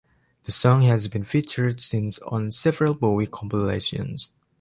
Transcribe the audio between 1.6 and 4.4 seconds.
since on several Bowie compilations.